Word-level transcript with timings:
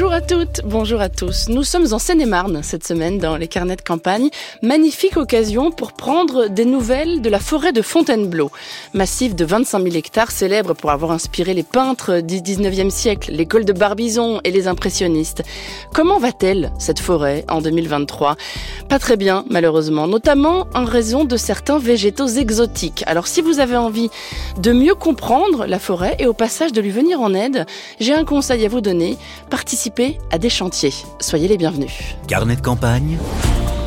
Bonjour 0.00 0.14
à 0.14 0.22
toutes, 0.22 0.62
bonjour 0.64 1.00
à 1.02 1.10
tous. 1.10 1.50
Nous 1.50 1.62
sommes 1.62 1.92
en 1.92 1.98
Seine-et-Marne 1.98 2.62
cette 2.62 2.86
semaine 2.86 3.18
dans 3.18 3.36
les 3.36 3.48
carnets 3.48 3.76
de 3.76 3.82
campagne. 3.82 4.30
Magnifique 4.62 5.18
occasion 5.18 5.70
pour 5.70 5.92
prendre 5.92 6.48
des 6.48 6.64
nouvelles 6.64 7.20
de 7.20 7.28
la 7.28 7.38
forêt 7.38 7.74
de 7.74 7.82
Fontainebleau. 7.82 8.50
Massif 8.94 9.36
de 9.36 9.44
25 9.44 9.82
000 9.82 9.94
hectares 9.96 10.30
célèbre 10.30 10.72
pour 10.72 10.90
avoir 10.90 11.10
inspiré 11.10 11.52
les 11.52 11.62
peintres 11.62 12.20
du 12.20 12.36
19e 12.36 12.88
siècle, 12.88 13.30
l'école 13.30 13.66
de 13.66 13.74
Barbizon 13.74 14.40
et 14.42 14.50
les 14.50 14.68
impressionnistes. 14.68 15.42
Comment 15.92 16.18
va-t-elle 16.18 16.72
cette 16.78 16.98
forêt 16.98 17.44
en 17.50 17.60
2023 17.60 18.36
Pas 18.88 18.98
très 18.98 19.18
bien 19.18 19.44
malheureusement, 19.50 20.06
notamment 20.06 20.66
en 20.74 20.86
raison 20.86 21.26
de 21.26 21.36
certains 21.36 21.78
végétaux 21.78 22.26
exotiques. 22.26 23.04
Alors 23.06 23.26
si 23.26 23.42
vous 23.42 23.60
avez 23.60 23.76
envie 23.76 24.08
de 24.56 24.72
mieux 24.72 24.94
comprendre 24.94 25.66
la 25.66 25.78
forêt 25.78 26.16
et 26.18 26.26
au 26.26 26.32
passage 26.32 26.72
de 26.72 26.80
lui 26.80 26.90
venir 26.90 27.20
en 27.20 27.34
aide, 27.34 27.66
j'ai 28.00 28.14
un 28.14 28.24
conseil 28.24 28.64
à 28.64 28.70
vous 28.70 28.80
donner 28.80 29.18
participer 29.90 30.18
à 30.30 30.38
des 30.38 30.48
chantiers. 30.50 30.92
Soyez 31.20 31.48
les 31.48 31.56
bienvenus. 31.56 32.16
Carnet 32.28 32.56
de 32.56 32.60
campagne, 32.60 33.18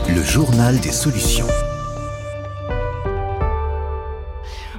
le 0.10 0.22
journal 0.22 0.80
des 0.80 0.92
solutions. 0.92 1.48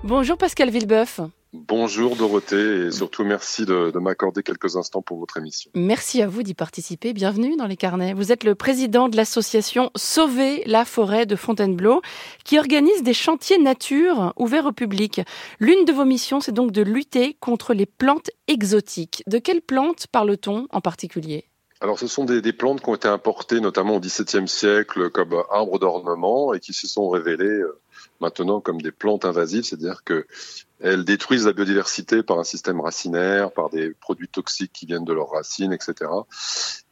Bonjour 0.02 0.36
Pascal 0.36 0.70
Villeboeuf. 0.70 1.20
Bonjour 1.56 2.16
Dorothée 2.16 2.86
et 2.86 2.90
surtout 2.90 3.22
merci 3.22 3.64
de, 3.64 3.92
de 3.92 3.98
m'accorder 4.00 4.42
quelques 4.42 4.74
instants 4.74 5.02
pour 5.02 5.20
votre 5.20 5.36
émission. 5.36 5.70
Merci 5.76 6.20
à 6.20 6.26
vous 6.26 6.42
d'y 6.42 6.52
participer. 6.52 7.12
Bienvenue 7.12 7.54
dans 7.54 7.68
les 7.68 7.76
carnets. 7.76 8.12
Vous 8.12 8.32
êtes 8.32 8.42
le 8.42 8.56
président 8.56 9.08
de 9.08 9.16
l'association 9.16 9.92
Sauver 9.94 10.64
la 10.66 10.84
forêt 10.84 11.26
de 11.26 11.36
Fontainebleau 11.36 12.02
qui 12.44 12.58
organise 12.58 13.04
des 13.04 13.14
chantiers 13.14 13.58
nature 13.58 14.32
ouverts 14.36 14.66
au 14.66 14.72
public. 14.72 15.20
L'une 15.60 15.84
de 15.84 15.92
vos 15.92 16.04
missions, 16.04 16.40
c'est 16.40 16.50
donc 16.50 16.72
de 16.72 16.82
lutter 16.82 17.36
contre 17.38 17.72
les 17.72 17.86
plantes 17.86 18.32
exotiques. 18.48 19.22
De 19.28 19.38
quelles 19.38 19.62
plantes 19.62 20.08
parle-t-on 20.08 20.66
en 20.72 20.80
particulier? 20.80 21.44
Alors, 21.80 22.00
ce 22.00 22.08
sont 22.08 22.24
des, 22.24 22.42
des, 22.42 22.52
plantes 22.52 22.80
qui 22.80 22.88
ont 22.88 22.94
été 22.96 23.08
importées 23.08 23.60
notamment 23.60 23.96
au 23.96 24.00
XVIIe 24.00 24.48
siècle 24.48 25.10
comme 25.10 25.40
arbres 25.52 25.78
d'ornement 25.78 26.52
et 26.52 26.58
qui 26.58 26.72
se 26.72 26.88
sont 26.88 27.10
révélées 27.10 27.44
euh, 27.44 27.80
maintenant 28.20 28.60
comme 28.60 28.80
des 28.80 28.92
plantes 28.92 29.24
invasives, 29.24 29.64
c'est-à-dire 29.64 30.04
que 30.04 30.26
elles 30.80 31.04
détruisent 31.04 31.46
la 31.46 31.52
biodiversité 31.52 32.22
par 32.22 32.38
un 32.38 32.44
système 32.44 32.80
racinaire, 32.80 33.52
par 33.52 33.70
des 33.70 33.90
produits 33.90 34.28
toxiques 34.28 34.72
qui 34.72 34.86
viennent 34.86 35.04
de 35.04 35.12
leurs 35.12 35.30
racines, 35.30 35.72
etc. 35.72 36.10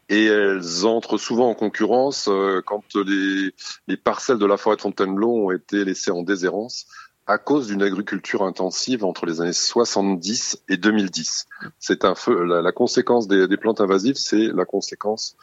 Et 0.08 0.26
elles 0.26 0.86
entrent 0.86 1.18
souvent 1.18 1.48
en 1.50 1.54
concurrence 1.54 2.28
euh, 2.28 2.62
quand 2.64 2.84
les, 2.96 3.54
les 3.88 3.96
parcelles 3.96 4.38
de 4.38 4.46
la 4.46 4.56
forêt 4.56 4.76
de 4.76 4.82
Fontainebleau 4.82 5.46
ont 5.46 5.50
été 5.50 5.84
laissées 5.84 6.10
en 6.10 6.22
déshérence 6.22 6.86
à 7.26 7.38
cause 7.38 7.68
d'une 7.68 7.82
agriculture 7.82 8.42
intensive 8.42 9.04
entre 9.04 9.26
les 9.26 9.40
années 9.40 9.52
70 9.52 10.62
et 10.68 10.76
2010. 10.76 11.46
C'est 11.78 12.04
un 12.04 12.14
feu. 12.14 12.44
La, 12.44 12.72
conséquence 12.72 13.28
des, 13.28 13.46
des, 13.46 13.56
plantes 13.56 13.80
invasives, 13.80 14.16
c'est 14.16 14.48
la 14.48 14.64
conséquence 14.64 15.36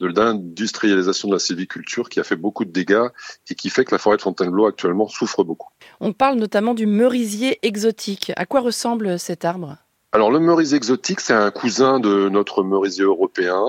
de 0.00 0.06
l'industrialisation 0.06 1.28
de 1.28 1.34
la 1.34 1.38
sylviculture 1.38 2.08
qui 2.08 2.20
a 2.20 2.24
fait 2.24 2.36
beaucoup 2.36 2.64
de 2.64 2.70
dégâts 2.70 3.08
et 3.50 3.54
qui 3.54 3.70
fait 3.70 3.84
que 3.84 3.94
la 3.94 3.98
forêt 3.98 4.16
de 4.16 4.22
Fontainebleau 4.22 4.66
actuellement 4.66 5.08
souffre 5.08 5.44
beaucoup. 5.44 5.68
On 6.00 6.12
parle 6.12 6.38
notamment 6.38 6.74
du 6.74 6.86
merisier 6.86 7.58
exotique. 7.62 8.32
À 8.36 8.46
quoi 8.46 8.60
ressemble 8.60 9.18
cet 9.18 9.44
arbre? 9.44 9.76
Alors 10.16 10.30
le 10.30 10.40
merisier 10.40 10.78
exotique, 10.78 11.20
c'est 11.20 11.34
un 11.34 11.50
cousin 11.50 12.00
de 12.00 12.30
notre 12.30 12.64
merisier 12.64 13.04
européen. 13.04 13.62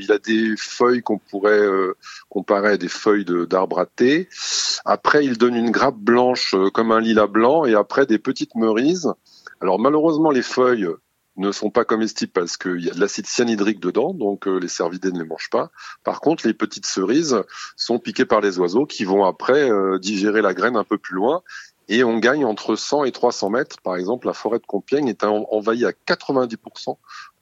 Il 0.00 0.10
a 0.10 0.18
des 0.18 0.56
feuilles 0.58 1.00
qu'on 1.00 1.18
pourrait 1.18 1.52
euh, 1.52 1.96
comparer 2.28 2.72
à 2.72 2.76
des 2.76 2.88
feuilles 2.88 3.24
d'arbre 3.48 3.78
à 3.78 3.86
thé. 3.86 4.28
Après, 4.84 5.24
il 5.24 5.38
donne 5.38 5.54
une 5.54 5.70
grappe 5.70 5.98
blanche 5.98 6.54
euh, 6.54 6.70
comme 6.70 6.90
un 6.90 6.98
lilas 6.98 7.28
blanc 7.28 7.66
et 7.66 7.76
après 7.76 8.04
des 8.04 8.18
petites 8.18 8.56
merises. 8.56 9.12
Alors 9.60 9.78
malheureusement, 9.78 10.32
les 10.32 10.42
feuilles 10.42 10.88
ne 11.36 11.52
sont 11.52 11.70
pas 11.70 11.84
comestibles 11.84 12.32
parce 12.32 12.56
qu'il 12.56 12.80
y 12.84 12.90
a 12.90 12.94
de 12.94 13.00
l'acide 13.00 13.28
cyanhydrique 13.28 13.78
dedans, 13.78 14.12
donc 14.12 14.48
euh, 14.48 14.58
les 14.58 14.66
cervidés 14.66 15.12
ne 15.12 15.20
les 15.20 15.24
mangent 15.24 15.50
pas. 15.52 15.70
Par 16.02 16.20
contre, 16.20 16.48
les 16.48 16.52
petites 16.52 16.86
cerises 16.86 17.44
sont 17.76 18.00
piquées 18.00 18.26
par 18.26 18.40
les 18.40 18.58
oiseaux 18.58 18.86
qui 18.86 19.04
vont 19.04 19.24
après 19.24 19.70
digérer 20.00 20.42
la 20.42 20.52
graine 20.52 20.74
un 20.74 20.82
peu 20.82 20.98
plus 20.98 21.14
loin 21.14 21.44
et 21.92 22.04
on 22.04 22.16
gagne 22.18 22.46
entre 22.46 22.74
100 22.74 23.04
et 23.04 23.12
300 23.12 23.50
mètres. 23.50 23.76
Par 23.82 23.96
exemple, 23.96 24.26
la 24.26 24.32
forêt 24.32 24.58
de 24.58 24.64
Compiègne 24.64 25.08
est 25.08 25.24
envahie 25.24 25.84
à 25.84 25.90
90% 25.90 26.96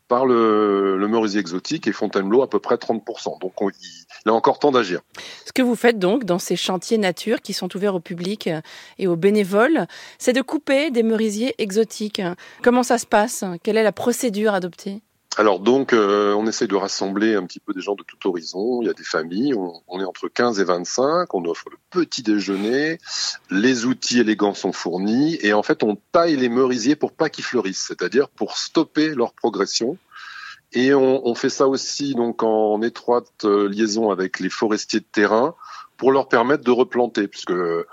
par 0.09 0.27
le, 0.27 1.07
merisier 1.09 1.39
exotique 1.39 1.87
et 1.87 1.93
Fontainebleau 1.93 2.43
à 2.43 2.51
peu 2.51 2.59
près 2.59 2.75
30%. 2.75 3.41
Donc 3.41 3.63
on, 3.63 3.71
il 3.71 4.29
a 4.29 4.35
encore 4.35 4.59
temps 4.59 4.73
d'agir. 4.73 5.03
Ce 5.47 5.53
que 5.53 5.63
vous 5.63 5.77
faites 5.77 6.01
donc 6.01 6.25
dans 6.25 6.41
ces 6.41 6.57
chantiers 6.57 6.99
nature 6.99 7.41
qui 7.41 7.53
sont 7.53 7.75
ouverts 7.77 7.95
au 7.95 8.01
public 8.01 8.51
et 8.99 9.07
aux 9.07 9.15
bénévoles, 9.15 9.87
c'est 10.19 10.33
de 10.33 10.43
couper 10.43 10.91
des 10.91 11.05
merisiers 11.05 11.55
exotiques. 11.59 12.21
Comment 12.61 12.83
ça 12.83 12.99
se 12.99 13.07
passe? 13.07 13.45
Quelle 13.63 13.77
est 13.77 13.85
la 13.85 13.93
procédure 13.93 14.53
adoptée? 14.53 15.01
Alors 15.37 15.61
donc, 15.61 15.93
euh, 15.93 16.35
on 16.35 16.47
essaye 16.47 16.67
de 16.67 16.75
rassembler 16.75 17.37
un 17.37 17.47
petit 17.47 17.61
peu 17.61 17.73
des 17.73 17.81
gens 17.81 17.95
de 17.95 18.03
tout 18.03 18.29
horizon. 18.29 18.83
Il 18.83 18.87
y 18.87 18.91
a 18.91 18.95
des 18.95 19.05
familles, 19.05 19.55
on, 19.55 19.81
on, 19.87 20.01
est 20.01 20.05
entre 20.05 20.29
15 20.29 20.59
et 20.59 20.65
25, 20.65 21.33
on 21.35 21.45
offre 21.45 21.71
le 21.71 21.77
petit 21.91 22.23
déjeuner, 22.23 22.99
les 23.49 23.85
outils 23.87 24.19
élégants 24.19 24.55
sont 24.55 24.73
fournis, 24.73 25.39
et 25.41 25.53
en 25.53 25.63
fait, 25.63 25.85
on 25.85 25.97
taille 26.11 26.37
les 26.37 26.49
merisiers 26.49 26.97
pour 26.97 27.13
pas 27.13 27.31
qu'ils 27.31 27.45
fleurissent, 27.45 27.87
c'est-à-dire 27.87 28.29
pour 28.29 28.57
stopper 28.57 29.15
leur 29.15 29.33
progression. 29.33 29.99
Et 30.73 30.95
on, 30.95 31.27
on, 31.27 31.35
fait 31.35 31.49
ça 31.49 31.67
aussi 31.67 32.15
donc 32.15 32.43
en 32.43 32.81
étroite 32.83 33.45
euh, 33.45 33.69
liaison 33.69 34.11
avec 34.11 34.39
les 34.39 34.51
forestiers 34.51 35.01
de 35.01 35.05
terrain 35.05 35.55
pour 35.97 36.13
leur 36.13 36.29
permettre 36.29 36.65
de 36.65 36.71
replanter, 36.71 37.29
puisque 37.29 37.51
euh, 37.51 37.85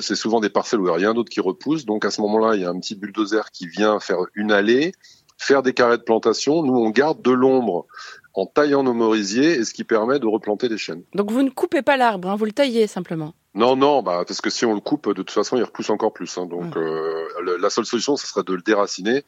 c'est 0.00 0.14
souvent 0.14 0.38
des 0.40 0.50
parcelles 0.50 0.80
où 0.80 0.84
il 0.84 0.90
n'y 0.90 0.94
a 0.94 0.96
rien 0.96 1.14
d'autre 1.14 1.30
qui 1.30 1.40
repousse. 1.40 1.86
Donc 1.86 2.04
à 2.04 2.10
ce 2.10 2.20
moment-là, 2.20 2.54
il 2.54 2.62
y 2.62 2.64
a 2.64 2.70
un 2.70 2.78
petit 2.78 2.94
bulldozer 2.94 3.50
qui 3.50 3.66
vient 3.66 3.98
faire 3.98 4.18
une 4.34 4.52
allée 4.52 4.92
faire 5.38 5.62
des 5.62 5.72
carrés 5.72 5.98
de 5.98 6.02
plantation. 6.02 6.62
Nous, 6.62 6.76
on 6.76 6.90
garde 6.90 7.22
de 7.22 7.30
l'ombre 7.30 7.86
en 8.34 8.46
taillant 8.46 8.82
nos 8.82 8.94
merisiers 8.94 9.52
et 9.58 9.64
ce 9.64 9.72
qui 9.72 9.84
permet 9.84 10.18
de 10.18 10.26
replanter 10.26 10.68
des 10.68 10.78
chênes. 10.78 11.02
Donc 11.14 11.30
vous 11.30 11.42
ne 11.42 11.50
coupez 11.50 11.82
pas 11.82 11.96
l'arbre, 11.96 12.28
hein, 12.28 12.36
vous 12.36 12.44
le 12.44 12.52
taillez 12.52 12.86
simplement 12.86 13.34
non, 13.54 13.74
non, 13.74 14.02
bah, 14.02 14.22
parce 14.24 14.40
que 14.40 14.50
si 14.50 14.64
on 14.66 14.74
le 14.74 14.80
coupe, 14.80 15.08
de 15.08 15.14
toute 15.14 15.32
façon, 15.32 15.56
il 15.56 15.64
repousse 15.64 15.90
encore 15.90 16.12
plus. 16.12 16.38
Hein, 16.38 16.46
donc, 16.46 16.76
mmh. 16.76 16.78
euh, 16.78 17.24
le, 17.42 17.56
la 17.56 17.70
seule 17.70 17.86
solution, 17.86 18.14
ce 18.14 18.24
serait 18.24 18.44
de 18.44 18.54
le 18.54 18.60
déraciner, 18.60 19.24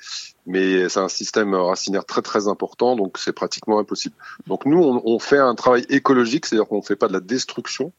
mais 0.47 0.89
c'est 0.89 1.01
un 1.01 1.09
système 1.09 1.53
racinaire 1.55 2.05
très 2.05 2.23
très 2.23 2.47
important, 2.47 2.95
donc 2.95 3.19
c'est 3.19 3.33
pratiquement 3.33 3.81
impossible. 3.81 4.15
Donc 4.47 4.67
nous, 4.67 4.79
on, 4.79 5.03
on 5.05 5.19
fait 5.19 5.39
un 5.39 5.57
travail 5.57 5.85
écologique, 5.89 6.47
c'est-à-dire 6.47 6.69
qu'on 6.69 6.77
ne 6.77 6.83
fait 6.83 6.95
pas 6.95 7.09
de 7.09 7.15
la 7.15 7.21
destruction, 7.21 7.93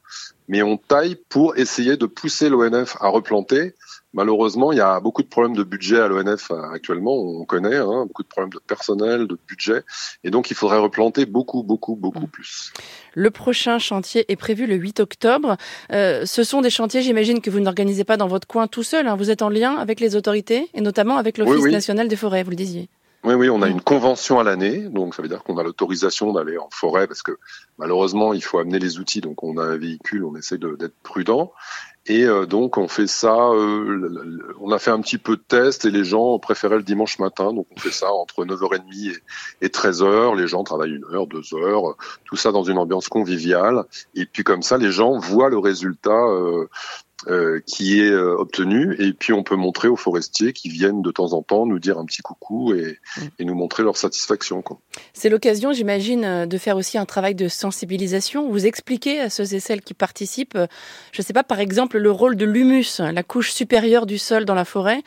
mais 0.52 0.62
on 0.64 0.76
taille 0.76 1.16
pour 1.30 1.58
essayer 1.58 1.96
de 1.96 2.06
pousser 2.06 2.50
l'ONF 2.50 2.98
à 3.00 3.08
replanter. 3.08 3.74
Malheureusement, 4.14 4.74
il 4.74 4.80
y 4.80 4.82
a 4.82 5.00
beaucoup 5.00 5.24
de 5.24 5.30
problèmes 5.30 5.56
de 5.56 5.64
budget 5.64 6.02
à 6.02 6.10
l'ONF 6.10 6.52
actuellement, 6.74 7.16
on 7.16 7.46
connaît, 7.46 7.78
hein, 7.78 8.06
beaucoup 8.06 8.24
de 8.24 8.28
problèmes 8.28 8.52
de 8.52 8.60
personnel, 8.60 9.28
de 9.28 9.38
budget, 9.48 9.84
et 10.26 10.30
donc 10.30 10.52
il 10.52 10.56
faudrait 10.58 10.80
replanter 10.80 11.26
beaucoup, 11.26 11.64
beaucoup, 11.64 11.96
beaucoup 11.96 12.26
mmh. 12.26 12.32
plus. 12.32 12.74
Le 13.14 13.32
prochain 13.32 13.80
chantier 13.80 14.30
est 14.30 14.36
prévu 14.36 14.68
le 14.68 14.76
8 14.76 15.00
octobre. 15.00 15.56
Euh, 15.94 16.26
ce 16.26 16.44
sont 16.44 16.60
des 16.60 16.70
chantiers, 16.70 17.02
j'imagine, 17.02 17.40
que 17.40 17.50
vous 17.50 17.62
n'organisez 17.62 18.04
pas 18.04 18.18
dans 18.18 18.28
votre 18.28 18.46
coin 18.46 18.68
tout 18.68 18.84
seul. 18.84 19.08
Hein. 19.08 19.16
Vous 19.16 19.32
êtes 19.32 19.44
en 19.44 19.50
lien 19.50 19.78
avec 19.78 20.02
les 20.02 20.18
autorités 20.18 20.70
et 20.74 20.82
notamment 20.82 21.16
avec 21.16 21.38
l'Office 21.38 21.56
oui, 21.56 21.64
oui. 21.64 21.72
national 21.72 22.10
des 22.10 22.18
forêts, 22.18 22.44
vous 22.44 22.50
le 22.50 22.58
disiez. 22.58 22.90
Oui, 23.24 23.36
oui, 23.36 23.50
on 23.52 23.62
a 23.62 23.68
une 23.68 23.82
convention 23.82 24.40
à 24.40 24.44
l'année, 24.44 24.80
donc 24.80 25.14
ça 25.14 25.22
veut 25.22 25.28
dire 25.28 25.44
qu'on 25.44 25.58
a 25.58 25.64
l'autorisation 25.64 26.34
d'aller 26.34 26.58
en 26.58 26.70
forêt 26.72 27.06
parce 27.06 27.22
que 27.22 27.38
malheureusement 27.78 28.34
il 28.34 28.42
faut 28.44 28.58
amener 28.58 28.80
les 28.80 28.98
outils, 28.98 29.22
donc 29.22 29.44
on 29.44 29.58
a 29.58 29.64
un 29.64 29.78
véhicule, 29.78 30.26
on 30.26 30.36
essaie 30.36 30.58
d'être 30.58 30.96
prudent. 31.04 31.52
Et 32.08 32.24
euh, 32.24 32.48
donc 32.48 32.80
on 32.80 32.88
fait 32.88 33.06
ça, 33.06 33.36
euh, 33.36 34.40
on 34.60 34.72
a 34.72 34.80
fait 34.80 34.90
un 34.90 35.00
petit 35.02 35.20
peu 35.20 35.36
de 35.36 35.42
test 35.48 35.86
et 35.86 35.92
les 35.92 36.04
gens 36.04 36.40
préféraient 36.40 36.78
le 36.78 36.84
dimanche 36.84 37.20
matin, 37.20 37.54
donc 37.54 37.68
on 37.78 37.80
fait 37.80 37.92
ça 37.92 38.12
entre 38.12 38.44
9h30 38.44 39.12
et, 39.62 39.66
et 39.66 39.70
13h, 39.70 40.36
les 40.36 40.48
gens 40.48 40.64
travaillent 40.64 40.96
une 40.96 41.06
heure, 41.14 41.28
deux 41.28 41.44
heures, 41.54 41.96
tout 42.26 42.38
ça 42.38 42.52
dans 42.52 42.64
une 42.64 42.80
ambiance 42.80 43.08
conviviale. 43.08 43.84
Et 44.16 44.26
puis 44.26 44.44
comme 44.44 44.64
ça, 44.64 44.80
les 44.80 44.92
gens 44.92 45.20
voient 45.20 45.50
le 45.50 45.60
résultat 45.60 46.10
euh, 46.10 46.52
euh, 46.62 46.68
qui 47.66 48.00
est 48.00 48.10
euh, 48.10 48.36
obtenu 48.38 48.96
et 49.00 49.14
puis 49.14 49.34
on 49.34 49.44
peut 49.44 49.56
montrer 49.56 49.88
aux 49.88 49.96
forestiers 49.96 50.54
qui 50.54 50.70
viennent 50.70 51.02
de 51.02 51.12
temps 51.12 51.34
en 51.34 51.42
temps 51.42 51.66
nous 51.66 51.80
dire 51.80 51.98
un 51.98 52.06
petit 52.06 52.22
coucou 52.22 52.74
et, 52.74 53.00
mmh. 53.18 53.22
et 53.40 53.46
nous 53.46 53.56
montrer 53.56 53.84
leur 53.84 53.98
satisfaction. 53.98 54.64
C'est 55.14 55.30
l'occasion, 55.30 55.74
j'imagine, 55.74 56.24
euh, 56.24 56.46
de 56.46 56.58
faire 56.58 56.78
aussi 56.78 56.98
un 56.98 57.06
travail 57.06 57.36
de 57.36 57.48
sensibilisation. 57.48 58.50
Vous 58.50 58.66
expliquez 58.66 59.20
à 59.20 59.30
ceux 59.30 59.54
et 59.54 59.60
celles 59.60 59.82
qui 59.82 59.94
participent, 59.94 60.58
je 61.12 61.22
ne 61.22 61.26
sais 61.26 61.34
pas, 61.34 61.44
par 61.44 61.60
exemple, 61.60 61.98
le 61.98 62.12
rôle 62.12 62.36
de 62.36 62.46
l'humus, 62.46 63.00
la 63.00 63.24
couche 63.24 63.52
supérieure 63.52 64.06
du 64.06 64.18
sol 64.18 64.46
dans 64.46 64.56
la 64.56 64.66
forêt. 64.66 65.02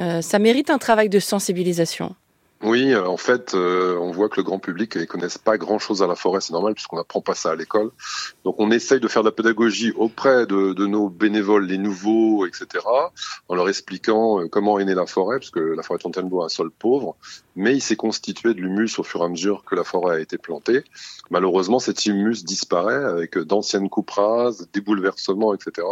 Euh, 0.00 0.20
ça 0.22 0.38
mérite 0.38 0.70
un 0.70 0.78
travail 0.78 1.08
de 1.08 1.18
sensibilisation. 1.18 2.14
Oui, 2.62 2.94
en 2.96 3.16
fait, 3.16 3.54
on 3.54 4.10
voit 4.10 4.28
que 4.28 4.36
le 4.36 4.42
grand 4.42 4.58
public 4.58 4.96
ne 4.96 5.04
connaissent 5.04 5.38
pas 5.38 5.56
grand-chose 5.58 6.02
à 6.02 6.08
la 6.08 6.16
forêt, 6.16 6.40
c'est 6.40 6.52
normal 6.52 6.74
puisqu'on 6.74 6.96
n'apprend 6.96 7.20
pas 7.20 7.36
ça 7.36 7.52
à 7.52 7.56
l'école. 7.56 7.90
Donc 8.44 8.56
on 8.58 8.72
essaye 8.72 8.98
de 8.98 9.06
faire 9.06 9.22
de 9.22 9.28
la 9.28 9.32
pédagogie 9.32 9.92
auprès 9.92 10.44
de, 10.44 10.72
de, 10.72 10.86
nos 10.86 11.08
bénévoles, 11.08 11.66
les 11.66 11.78
nouveaux, 11.78 12.46
etc., 12.46 12.84
en 13.48 13.54
leur 13.54 13.68
expliquant 13.68 14.48
comment 14.48 14.80
est 14.80 14.84
née 14.84 14.94
la 14.94 15.06
forêt, 15.06 15.38
parce 15.38 15.50
que 15.50 15.60
la 15.60 15.84
forêt 15.84 15.98
de 15.98 16.02
Fontainebleau 16.02 16.42
a 16.42 16.46
un 16.46 16.48
sol 16.48 16.72
pauvre, 16.72 17.16
mais 17.54 17.74
il 17.74 17.80
s'est 17.80 17.96
constitué 17.96 18.54
de 18.54 18.60
l'humus 18.60 18.98
au 18.98 19.04
fur 19.04 19.20
et 19.20 19.24
à 19.24 19.28
mesure 19.28 19.64
que 19.64 19.76
la 19.76 19.84
forêt 19.84 20.16
a 20.16 20.20
été 20.20 20.36
plantée. 20.36 20.82
Malheureusement, 21.30 21.78
cet 21.78 22.06
humus 22.06 22.44
disparaît 22.44 23.04
avec 23.04 23.38
d'anciennes 23.38 23.88
coupes 23.88 24.08
des 24.72 24.80
bouleversements, 24.80 25.54
etc. 25.54 25.86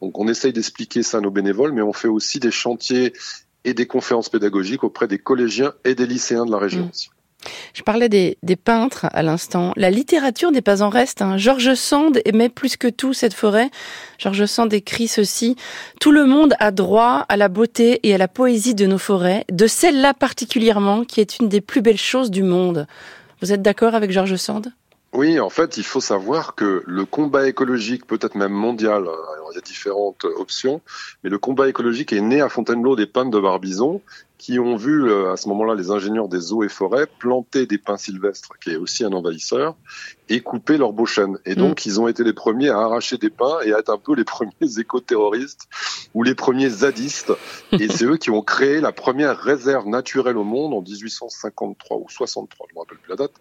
Donc 0.00 0.18
on 0.18 0.26
essaye 0.28 0.52
d'expliquer 0.52 1.02
ça 1.02 1.18
à 1.18 1.20
nos 1.20 1.30
bénévoles, 1.30 1.72
mais 1.72 1.82
on 1.82 1.92
fait 1.92 2.08
aussi 2.08 2.40
des 2.40 2.50
chantiers 2.50 3.12
et 3.64 3.74
des 3.74 3.86
conférences 3.86 4.28
pédagogiques 4.28 4.84
auprès 4.84 5.08
des 5.08 5.18
collégiens 5.18 5.72
et 5.84 5.94
des 5.94 6.06
lycéens 6.06 6.46
de 6.46 6.50
la 6.50 6.58
région. 6.58 6.84
Mmh. 6.84 7.12
Je 7.74 7.82
parlais 7.82 8.08
des, 8.08 8.36
peintres 8.56 9.06
à 9.12 9.22
l'instant. 9.22 9.72
La 9.76 9.90
littérature 9.90 10.50
n'est 10.50 10.62
pas 10.62 10.82
en 10.82 10.88
reste. 10.88 11.22
Hein. 11.22 11.36
Georges 11.36 11.74
Sand 11.74 12.20
aimait 12.24 12.48
plus 12.48 12.76
que 12.76 12.88
tout 12.88 13.14
cette 13.14 13.34
forêt. 13.34 13.70
Georges 14.18 14.46
Sand 14.46 14.72
écrit 14.72 15.08
ceci. 15.08 15.56
Tout 16.00 16.12
le 16.12 16.24
monde 16.26 16.54
a 16.60 16.70
droit 16.70 17.24
à 17.28 17.36
la 17.36 17.48
beauté 17.48 18.00
et 18.04 18.14
à 18.14 18.18
la 18.18 18.28
poésie 18.28 18.74
de 18.74 18.86
nos 18.86 18.98
forêts, 18.98 19.44
de 19.50 19.66
celle-là 19.66 20.14
particulièrement, 20.14 21.04
qui 21.04 21.20
est 21.20 21.38
une 21.38 21.48
des 21.48 21.60
plus 21.60 21.82
belles 21.82 21.98
choses 21.98 22.30
du 22.30 22.42
monde. 22.42 22.86
Vous 23.40 23.52
êtes 23.52 23.62
d'accord 23.62 23.94
avec 23.94 24.12
Georges 24.12 24.36
Sand? 24.36 24.72
Oui, 25.12 25.38
en 25.38 25.50
fait, 25.50 25.76
il 25.76 25.84
faut 25.84 26.00
savoir 26.00 26.54
que 26.54 26.82
le 26.86 27.04
combat 27.04 27.46
écologique, 27.46 28.06
peut-être 28.06 28.34
même 28.34 28.52
mondial, 28.52 29.02
alors 29.02 29.48
il 29.52 29.56
y 29.56 29.58
a 29.58 29.60
différentes 29.60 30.24
options, 30.24 30.80
mais 31.22 31.28
le 31.28 31.38
combat 31.38 31.68
écologique 31.68 32.14
est 32.14 32.22
né 32.22 32.40
à 32.40 32.48
Fontainebleau 32.48 32.96
des 32.96 33.06
pins 33.06 33.26
de 33.26 33.38
Barbizon 33.38 34.00
qui 34.42 34.58
ont 34.58 34.74
vu 34.74 35.08
euh, 35.08 35.30
à 35.30 35.36
ce 35.36 35.48
moment-là 35.50 35.76
les 35.76 35.92
ingénieurs 35.92 36.26
des 36.26 36.52
eaux 36.52 36.64
et 36.64 36.68
forêts 36.68 37.06
planter 37.06 37.64
des 37.64 37.78
pins 37.78 37.96
sylvestres, 37.96 38.58
qui 38.60 38.70
est 38.70 38.76
aussi 38.76 39.04
un 39.04 39.12
envahisseur, 39.12 39.76
et 40.28 40.40
couper 40.40 40.78
leurs 40.78 40.92
beaux 40.92 41.06
chênes. 41.06 41.38
Et 41.46 41.54
donc, 41.54 41.78
mm. 41.78 41.88
ils 41.88 42.00
ont 42.00 42.08
été 42.08 42.24
les 42.24 42.32
premiers 42.32 42.68
à 42.68 42.78
arracher 42.78 43.18
des 43.18 43.30
pins 43.30 43.60
et 43.64 43.72
à 43.72 43.78
être 43.78 43.90
un 43.90 43.98
peu 43.98 44.16
les 44.16 44.24
premiers 44.34 44.80
éco-terroristes 44.80 45.68
ou 46.12 46.24
les 46.24 46.34
premiers 46.34 46.70
zadistes. 46.70 47.32
et 47.70 47.86
c'est 47.86 48.04
eux 48.04 48.16
qui 48.16 48.30
ont 48.30 48.42
créé 48.42 48.80
la 48.80 48.90
première 48.90 49.38
réserve 49.38 49.86
naturelle 49.86 50.36
au 50.36 50.42
monde 50.42 50.74
en 50.74 50.82
1853 50.82 51.98
ou 51.98 52.06
63, 52.08 52.66
je 52.68 52.72
ne 52.72 52.74
me 52.74 52.80
rappelle 52.80 52.98
plus 52.98 53.10
la 53.10 53.16
date, 53.16 53.34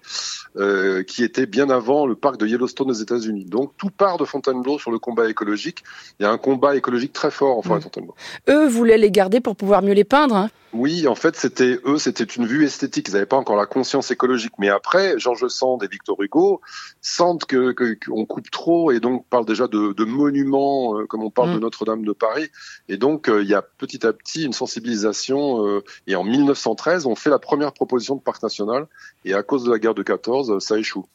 euh, 0.58 1.02
qui 1.02 1.24
était 1.24 1.48
bien 1.48 1.72
avant 1.72 2.06
le 2.06 2.14
parc 2.14 2.38
de 2.38 2.46
Yellowstone 2.46 2.92
aux 2.92 2.94
États-Unis. 2.94 3.46
Donc, 3.46 3.72
tout 3.76 3.90
part 3.90 4.20
de 4.20 4.26
Fontainebleau 4.26 4.78
sur 4.78 4.92
le 4.92 5.00
combat 5.00 5.28
écologique. 5.28 5.84
Il 6.20 6.24
y 6.24 6.26
a 6.28 6.32
un 6.32 6.38
combat 6.38 6.76
écologique 6.76 7.14
très 7.14 7.32
fort 7.32 7.58
en 7.58 7.64
forêt 7.64 7.80
de 7.80 7.80
mm. 7.80 7.84
Fontainebleau. 7.86 8.16
Eux 8.50 8.68
voulaient 8.68 9.00
les 9.00 9.10
garder 9.10 9.40
pour 9.40 9.56
pouvoir 9.56 9.82
mieux 9.82 9.94
les 9.94 10.04
peindre. 10.04 10.36
Hein 10.36 10.52
oui, 10.74 10.91
en 11.08 11.16
fait, 11.16 11.36
c'était 11.36 11.80
eux, 11.86 11.98
c'était 11.98 12.24
une 12.24 12.46
vue 12.46 12.66
esthétique. 12.66 13.08
Ils 13.10 13.14
n'avaient 13.14 13.26
pas 13.26 13.38
encore 13.38 13.56
la 13.56 13.66
conscience 13.66 14.12
écologique. 14.12 14.54
Mais 14.58 14.70
après, 14.70 15.18
Georges 15.18 15.48
Sand 15.48 15.84
et 15.84 15.88
Victor 15.88 16.22
Hugo 16.22 16.62
sentent 17.02 17.46
que 17.46 17.76
qu'on 18.06 18.26
coupe 18.26 18.50
trop 18.50 18.92
et 18.92 19.00
donc 19.00 19.26
parlent 19.28 19.46
déjà 19.46 19.68
de, 19.68 19.94
de 19.94 20.04
monuments, 20.04 20.98
euh, 20.98 21.06
comme 21.06 21.24
on 21.24 21.30
parle 21.30 21.54
de 21.54 21.58
mm. 21.58 21.62
Notre-Dame 21.62 22.04
de 22.04 22.14
Paris. 22.14 22.50
Et 22.90 22.98
donc, 22.98 23.30
euh, 23.30 23.44
il 23.44 23.50
y 23.50 23.54
a 23.54 23.62
petit 23.62 24.06
à 24.06 24.14
petit 24.14 24.44
une 24.44 24.54
sensibilisation. 24.54 25.66
Euh, 25.66 25.84
et 26.08 26.16
en 26.16 26.24
1913, 26.24 27.06
on 27.06 27.16
fait 27.16 27.30
la 27.30 27.40
première 27.40 27.74
proposition 27.74 28.16
de 28.16 28.22
parc 28.22 28.42
national. 28.44 28.88
Et 29.24 29.34
à 29.34 29.44
cause 29.44 29.64
de 29.64 29.72
la 29.72 29.80
guerre 29.80 29.96
de 29.96 30.04
14, 30.04 30.60
ça 30.60 30.78
échoue. 30.78 31.06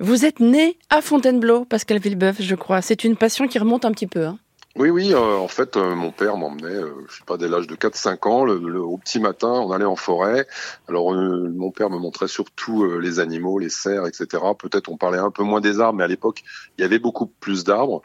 Vous 0.00 0.24
êtes 0.24 0.40
né 0.40 0.78
à 0.90 1.00
Fontainebleau, 1.02 1.64
Pascal 1.64 1.98
Villebeuf, 1.98 2.40
je 2.40 2.54
crois. 2.54 2.82
C'est 2.82 3.04
une 3.04 3.16
passion 3.16 3.46
qui 3.46 3.58
remonte 3.58 3.84
un 3.84 3.92
petit 3.92 4.06
peu. 4.06 4.26
Hein. 4.26 4.38
Oui, 4.76 4.88
oui. 4.88 5.12
Euh, 5.12 5.36
en 5.36 5.48
fait, 5.48 5.76
euh, 5.76 5.94
mon 5.94 6.12
père 6.12 6.38
m'emmenait, 6.38 6.74
euh, 6.74 6.94
je 7.06 7.18
sais 7.18 7.24
pas, 7.26 7.36
dès 7.36 7.46
l'âge 7.46 7.66
de 7.66 7.74
4-5 7.74 8.26
ans, 8.26 8.44
le, 8.46 8.80
au 8.80 8.96
petit 8.96 9.20
matin, 9.20 9.48
on 9.48 9.70
allait 9.70 9.84
en 9.84 9.96
forêt. 9.96 10.46
Alors, 10.88 11.12
mon 11.12 11.70
père 11.70 11.90
me 11.90 11.98
montrait 11.98 12.28
surtout 12.28 12.98
les 12.98 13.20
animaux, 13.20 13.58
les 13.58 13.68
cerfs, 13.68 14.06
etc. 14.06 14.42
Peut-être 14.58 14.88
on 14.88 14.96
parlait 14.96 15.18
un 15.18 15.30
peu 15.30 15.42
moins 15.42 15.60
des 15.60 15.80
arbres, 15.80 15.98
mais 15.98 16.04
à 16.04 16.08
l'époque, 16.08 16.42
il 16.78 16.82
y 16.82 16.84
avait 16.84 16.98
beaucoup 16.98 17.26
plus 17.26 17.64
d'arbres. 17.64 18.02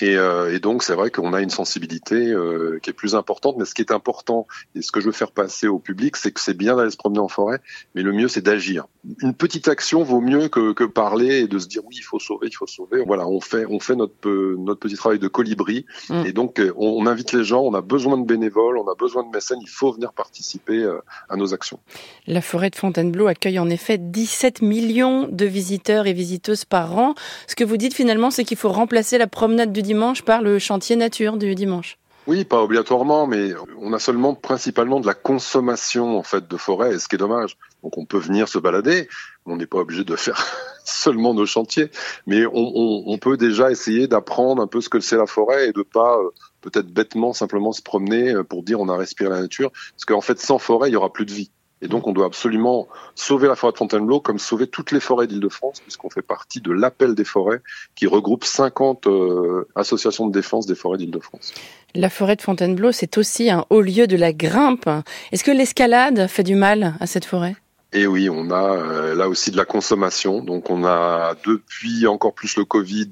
Et, 0.00 0.14
et, 0.14 0.58
donc, 0.60 0.82
c'est 0.82 0.94
vrai 0.94 1.10
qu'on 1.10 1.32
a 1.32 1.40
une 1.40 1.50
sensibilité 1.50 2.34
qui 2.82 2.90
est 2.90 2.94
plus 2.94 3.14
importante. 3.14 3.56
Mais 3.58 3.64
ce 3.64 3.74
qui 3.74 3.82
est 3.82 3.92
important, 3.92 4.46
et 4.74 4.82
ce 4.82 4.92
que 4.92 5.00
je 5.00 5.06
veux 5.06 5.12
faire 5.12 5.32
passer 5.32 5.68
au 5.68 5.78
public, 5.78 6.16
c'est 6.16 6.32
que 6.32 6.40
c'est 6.40 6.56
bien 6.56 6.76
d'aller 6.76 6.90
se 6.90 6.96
promener 6.96 7.20
en 7.20 7.28
forêt, 7.28 7.60
mais 7.94 8.02
le 8.02 8.12
mieux, 8.12 8.28
c'est 8.28 8.42
d'agir. 8.42 8.86
Une 9.20 9.34
petite 9.34 9.68
action 9.68 10.02
vaut 10.02 10.20
mieux 10.20 10.48
que, 10.48 10.72
que 10.72 10.84
parler 10.84 11.40
et 11.40 11.48
de 11.48 11.58
se 11.58 11.66
dire 11.66 11.82
oui, 11.86 11.96
il 11.98 12.02
faut 12.02 12.18
sauver, 12.18 12.48
il 12.48 12.54
faut 12.54 12.66
sauver. 12.66 13.02
Voilà, 13.06 13.26
on 13.26 13.40
fait, 13.40 13.66
on 13.66 13.80
fait 13.80 13.96
notre, 13.96 14.28
notre 14.28 14.80
petit 14.80 14.96
travail 14.96 15.18
de 15.18 15.28
colibri. 15.28 15.86
Mm. 16.10 16.26
Et 16.26 16.32
donc, 16.32 16.58
euh, 16.58 16.72
on, 16.76 17.06
invite 17.06 17.32
les 17.32 17.44
gens, 17.44 17.60
on 17.60 17.74
a 17.74 17.80
besoin 17.80 18.18
de 18.18 18.26
bénévoles, 18.26 18.78
on 18.78 18.88
a 18.90 18.94
besoin 18.94 19.22
de 19.22 19.30
mécènes, 19.30 19.60
il 19.62 19.68
faut 19.68 19.92
venir 19.92 20.12
participer 20.12 20.82
euh, 20.82 21.00
à 21.28 21.36
nos 21.36 21.54
actions. 21.54 21.78
La 22.26 22.42
forêt 22.42 22.70
de 22.70 22.76
Fontainebleau 22.76 23.28
accueille 23.28 23.58
en 23.58 23.70
effet 23.70 23.98
17 23.98 24.62
millions 24.62 25.28
de 25.30 25.46
visiteurs 25.46 26.06
et 26.06 26.12
visiteuses 26.12 26.64
par 26.64 26.98
an. 26.98 27.14
Ce 27.46 27.54
que 27.54 27.64
vous 27.64 27.76
dites 27.76 27.94
finalement, 27.94 28.30
c'est 28.30 28.44
qu'il 28.44 28.56
faut 28.56 28.72
remplacer 28.72 29.18
la 29.18 29.26
promenade 29.26 29.72
du 29.72 29.82
dimanche 29.82 30.22
par 30.22 30.42
le 30.42 30.58
chantier 30.58 30.96
nature 30.96 31.36
du 31.36 31.54
dimanche. 31.54 31.96
Oui, 32.30 32.44
pas 32.44 32.62
obligatoirement, 32.62 33.26
mais 33.26 33.54
on 33.80 33.92
a 33.92 33.98
seulement 33.98 34.36
principalement 34.36 35.00
de 35.00 35.06
la 35.08 35.14
consommation 35.14 36.16
en 36.16 36.22
fait 36.22 36.46
de 36.46 36.56
forêt, 36.56 36.96
ce 37.00 37.08
qui 37.08 37.16
est 37.16 37.18
dommage. 37.18 37.56
Donc 37.82 37.98
on 37.98 38.04
peut 38.04 38.18
venir 38.18 38.46
se 38.46 38.60
balader, 38.60 39.08
on 39.46 39.56
n'est 39.56 39.66
pas 39.66 39.78
obligé 39.78 40.04
de 40.04 40.14
faire 40.14 40.40
seulement 40.84 41.34
nos 41.34 41.44
chantiers, 41.44 41.90
mais 42.28 42.44
on, 42.46 43.18
peut 43.18 43.36
déjà 43.36 43.72
essayer 43.72 44.06
d'apprendre 44.06 44.62
un 44.62 44.68
peu 44.68 44.80
ce 44.80 44.88
que 44.88 45.00
c'est 45.00 45.16
la 45.16 45.26
forêt 45.26 45.70
et 45.70 45.72
de 45.72 45.82
pas 45.82 46.18
euh, 46.18 46.30
peut-être 46.60 46.86
bêtement 46.86 47.32
simplement 47.32 47.72
se 47.72 47.82
promener 47.82 48.32
euh, 48.32 48.44
pour 48.44 48.62
dire 48.62 48.78
on 48.78 48.88
a 48.88 48.96
respiré 48.96 49.28
la 49.28 49.40
nature, 49.40 49.72
parce 49.72 50.04
qu'en 50.04 50.20
fait 50.20 50.38
sans 50.38 50.60
forêt 50.60 50.88
il 50.88 50.92
y 50.92 50.96
aura 50.96 51.12
plus 51.12 51.26
de 51.26 51.32
vie. 51.32 51.50
Et 51.82 51.88
donc, 51.88 52.06
on 52.06 52.12
doit 52.12 52.26
absolument 52.26 52.88
sauver 53.14 53.48
la 53.48 53.56
forêt 53.56 53.72
de 53.72 53.78
Fontainebleau 53.78 54.20
comme 54.20 54.38
sauver 54.38 54.66
toutes 54.66 54.90
les 54.90 55.00
forêts 55.00 55.26
d'Île-de-France, 55.26 55.80
puisqu'on 55.80 56.10
fait 56.10 56.22
partie 56.22 56.60
de 56.60 56.72
l'appel 56.72 57.14
des 57.14 57.24
forêts 57.24 57.62
qui 57.94 58.06
regroupe 58.06 58.44
50 58.44 59.06
euh, 59.06 59.66
associations 59.74 60.26
de 60.26 60.32
défense 60.32 60.66
des 60.66 60.74
forêts 60.74 60.98
d'Île-de-France. 60.98 61.54
La 61.94 62.10
forêt 62.10 62.36
de 62.36 62.42
Fontainebleau, 62.42 62.92
c'est 62.92 63.18
aussi 63.18 63.50
un 63.50 63.64
haut 63.70 63.80
lieu 63.80 64.06
de 64.06 64.16
la 64.16 64.32
grimpe. 64.32 64.88
Est-ce 65.32 65.44
que 65.44 65.50
l'escalade 65.50 66.28
fait 66.28 66.44
du 66.44 66.54
mal 66.54 66.94
à 67.00 67.06
cette 67.06 67.24
forêt? 67.24 67.56
Et 67.92 68.06
oui, 68.06 68.30
on 68.30 68.52
a 68.52 68.76
euh, 68.76 69.14
là 69.16 69.28
aussi 69.28 69.50
de 69.50 69.56
la 69.56 69.64
consommation. 69.64 70.42
Donc 70.42 70.70
on 70.70 70.84
a 70.84 71.34
depuis 71.44 72.06
encore 72.06 72.34
plus 72.34 72.56
le 72.56 72.64
Covid, 72.64 73.10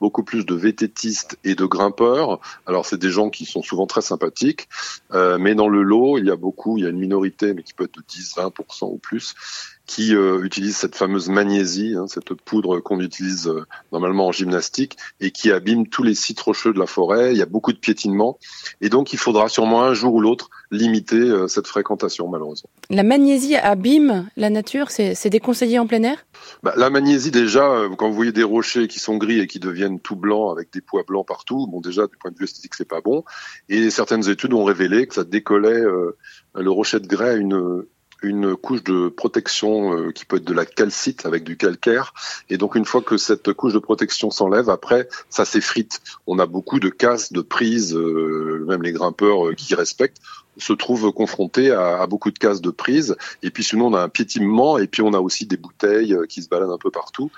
beaucoup 0.00 0.22
plus 0.22 0.46
de 0.46 0.54
vététistes 0.54 1.38
et 1.42 1.56
de 1.56 1.64
grimpeurs. 1.64 2.38
Alors 2.66 2.86
c'est 2.86 2.98
des 2.98 3.10
gens 3.10 3.30
qui 3.30 3.46
sont 3.46 3.62
souvent 3.62 3.86
très 3.86 4.02
sympathiques, 4.02 4.68
euh, 5.12 5.38
mais 5.38 5.56
dans 5.56 5.68
le 5.68 5.82
lot, 5.82 6.18
il 6.18 6.26
y 6.26 6.30
a 6.30 6.36
beaucoup, 6.36 6.78
il 6.78 6.84
y 6.84 6.86
a 6.86 6.90
une 6.90 7.00
minorité, 7.00 7.52
mais 7.52 7.64
qui 7.64 7.74
peut 7.74 7.84
être 7.84 7.96
de 7.96 8.02
10-20% 8.02 8.92
ou 8.92 8.98
plus, 8.98 9.34
qui 9.92 10.14
euh, 10.14 10.42
utilise 10.42 10.74
cette 10.74 10.96
fameuse 10.96 11.28
magnésie, 11.28 11.96
hein, 11.98 12.06
cette 12.08 12.32
poudre 12.32 12.80
qu'on 12.80 12.98
utilise 12.98 13.46
euh, 13.46 13.66
normalement 13.92 14.28
en 14.28 14.32
gymnastique 14.32 14.96
et 15.20 15.32
qui 15.32 15.52
abîme 15.52 15.86
tous 15.86 16.02
les 16.02 16.14
sites 16.14 16.40
rocheux 16.40 16.72
de 16.72 16.78
la 16.78 16.86
forêt. 16.86 17.32
Il 17.32 17.36
y 17.36 17.42
a 17.42 17.46
beaucoup 17.46 17.74
de 17.74 17.78
piétinement 17.78 18.38
et 18.80 18.88
donc 18.88 19.12
il 19.12 19.18
faudra 19.18 19.50
sûrement 19.50 19.82
un 19.82 19.92
jour 19.92 20.14
ou 20.14 20.22
l'autre 20.22 20.48
limiter 20.70 21.16
euh, 21.16 21.46
cette 21.46 21.66
fréquentation 21.66 22.26
malheureusement. 22.26 22.70
La 22.88 23.02
magnésie 23.02 23.54
abîme 23.56 24.30
la 24.38 24.48
nature, 24.48 24.90
c'est 24.90 25.28
déconseillé 25.28 25.78
en 25.78 25.86
plein 25.86 26.02
air? 26.04 26.24
Bah, 26.62 26.72
La 26.74 26.88
magnésie 26.88 27.30
déjà, 27.30 27.82
quand 27.98 28.08
vous 28.08 28.16
voyez 28.16 28.32
des 28.32 28.44
rochers 28.44 28.88
qui 28.88 28.98
sont 28.98 29.18
gris 29.18 29.40
et 29.40 29.46
qui 29.46 29.58
deviennent 29.58 30.00
tout 30.00 30.16
blancs 30.16 30.56
avec 30.56 30.72
des 30.72 30.80
poids 30.80 31.02
blancs 31.06 31.26
partout, 31.26 31.66
bon 31.66 31.82
déjà 31.82 32.06
du 32.06 32.16
point 32.16 32.30
de 32.30 32.38
vue 32.38 32.46
esthétique 32.46 32.74
c'est 32.76 32.88
pas 32.88 33.02
bon. 33.02 33.24
Et 33.68 33.90
certaines 33.90 34.26
études 34.30 34.54
ont 34.54 34.64
révélé 34.64 35.06
que 35.06 35.14
ça 35.14 35.24
décollait 35.24 35.82
le 36.54 36.70
rocher 36.70 36.98
de 36.98 37.06
grès 37.06 37.30
à 37.30 37.34
une 37.34 37.84
une 38.22 38.56
couche 38.56 38.82
de 38.84 39.08
protection 39.08 39.96
euh, 39.96 40.12
qui 40.12 40.24
peut 40.24 40.36
être 40.36 40.44
de 40.44 40.54
la 40.54 40.64
calcite 40.64 41.26
avec 41.26 41.44
du 41.44 41.56
calcaire. 41.56 42.14
Et 42.50 42.56
donc 42.56 42.74
une 42.74 42.84
fois 42.84 43.02
que 43.02 43.16
cette 43.16 43.52
couche 43.52 43.72
de 43.72 43.78
protection 43.78 44.30
s'enlève, 44.30 44.70
après 44.70 45.08
ça 45.28 45.44
s'effrite. 45.44 46.00
On 46.26 46.38
a 46.38 46.46
beaucoup 46.46 46.80
de 46.80 46.88
casses, 46.88 47.32
de 47.32 47.40
prises, 47.40 47.94
euh, 47.94 48.64
même 48.68 48.82
les 48.82 48.92
grimpeurs 48.92 49.48
euh, 49.48 49.54
qui 49.54 49.74
respectent 49.74 50.18
se 50.58 50.74
trouvent 50.74 51.12
confrontés 51.12 51.70
à, 51.70 52.06
beaucoup 52.06 52.30
de 52.30 52.38
casses 52.38 52.60
de 52.60 52.70
prises. 52.70 53.16
Et 53.42 53.50
puis 53.50 53.64
sinon 53.64 53.86
on 53.86 53.94
a 53.94 54.02
un 54.02 54.10
piétinement 54.10 54.76
et 54.76 54.86
puis 54.86 55.00
on 55.00 55.14
a 55.14 55.18
aussi 55.18 55.46
des 55.46 55.56
bouteilles 55.56 56.14
qui 56.28 56.42
se 56.42 56.50
baladent 56.50 56.72
un 56.72 56.78
peu 56.78 56.90
partout. 56.90 57.30